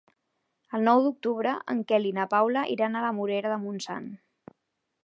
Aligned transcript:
El 0.77 0.87
nou 0.87 1.01
d'octubre 1.07 1.53
en 1.75 1.83
Quel 1.93 2.09
i 2.13 2.15
na 2.17 2.27
Paula 2.33 2.65
iran 2.79 2.97
a 2.97 3.05
la 3.07 3.13
Morera 3.21 3.55
de 3.55 3.63
Montsant. 3.69 4.11